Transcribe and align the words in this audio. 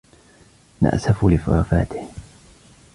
نأسف 0.81 1.23
لوفاته 1.23 2.07